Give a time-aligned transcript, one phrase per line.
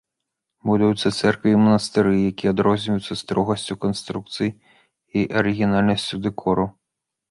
[0.69, 4.49] Будуюцца цэрквы і манастыры, якія адрозніваюцца строгасцю канструкцый
[5.17, 6.73] і арыгінальнасцю дэкору.